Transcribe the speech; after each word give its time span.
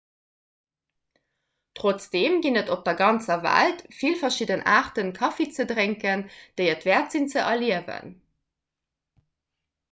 trotzdeem 1.79 2.37
ginn 2.45 2.57
et 2.61 2.71
op 2.75 2.81
der 2.87 2.95
ganzer 3.01 3.37
welt 3.47 3.83
vill 3.97 4.17
verschidden 4.23 4.63
aarte 4.77 5.03
kaffi 5.19 5.45
ze 5.59 5.63
drénken 5.73 6.25
déi 6.55 6.65
et 6.73 6.85
wäert 6.89 7.09
sinn 7.17 7.31
ze 7.35 7.39
erliewen 7.53 8.09